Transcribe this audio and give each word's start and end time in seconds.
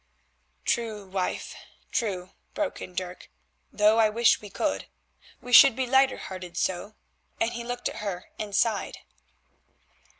"True, 0.65 1.05
wife, 1.05 1.55
true," 1.91 2.31
broke 2.55 2.81
in 2.81 2.95
Dirk, 2.95 3.29
"though 3.71 3.99
I 3.99 4.09
wish 4.09 4.41
we 4.41 4.49
could; 4.49 4.87
we 5.41 5.53
should 5.53 5.75
be 5.75 5.85
lighter 5.85 6.17
hearted 6.17 6.57
so," 6.57 6.95
and 7.39 7.51
he 7.53 7.63
looked 7.63 7.87
at 7.87 7.97
her 7.97 8.31
and 8.39 8.55
sighed. 8.55 8.97